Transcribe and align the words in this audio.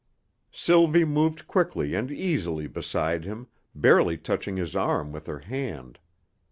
Sylvie 0.51 1.05
moved 1.05 1.45
quickly 1.47 1.93
and 1.93 2.09
easily 2.09 2.65
beside 2.65 3.23
him, 3.23 3.45
barely 3.75 4.17
touching 4.17 4.57
his 4.57 4.75
arm 4.75 5.11
with 5.11 5.27
her 5.27 5.41
hand. 5.41 5.99